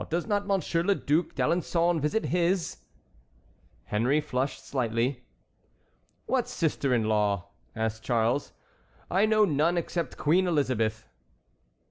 [0.09, 2.77] Does not Monsieur le Duc d'Alençon visit his?"
[3.83, 5.25] Henry flushed slightly.
[6.25, 8.51] "What sister in law?" asked Charles.
[9.11, 11.07] "I know none except Queen Elizabeth."